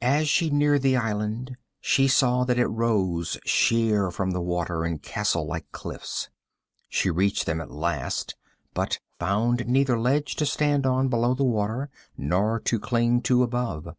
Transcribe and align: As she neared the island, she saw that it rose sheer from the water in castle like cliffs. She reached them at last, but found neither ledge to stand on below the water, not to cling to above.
As 0.00 0.28
she 0.28 0.50
neared 0.50 0.82
the 0.82 0.96
island, 0.96 1.56
she 1.80 2.08
saw 2.08 2.42
that 2.42 2.58
it 2.58 2.66
rose 2.66 3.38
sheer 3.46 4.10
from 4.10 4.32
the 4.32 4.40
water 4.40 4.84
in 4.84 4.98
castle 4.98 5.46
like 5.46 5.70
cliffs. 5.70 6.30
She 6.88 7.10
reached 7.12 7.46
them 7.46 7.60
at 7.60 7.70
last, 7.70 8.34
but 8.74 8.98
found 9.20 9.68
neither 9.68 9.96
ledge 10.00 10.34
to 10.34 10.46
stand 10.46 10.84
on 10.84 11.06
below 11.06 11.32
the 11.34 11.44
water, 11.44 11.90
not 12.18 12.64
to 12.64 12.80
cling 12.80 13.20
to 13.22 13.44
above. 13.44 13.94